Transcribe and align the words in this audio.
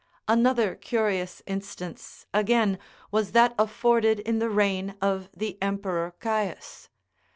Another 0.27 0.73
curious 0.73 1.43
instance, 1.45 2.25
again, 2.33 2.79
was 3.11 3.33
that 3.33 3.53
afforded 3.59 4.19
in 4.21 4.39
the 4.39 4.49
reign 4.49 4.95
of 4.99 5.29
the 5.31 5.61
Emperor 5.61 6.15
Caius. 6.19 6.89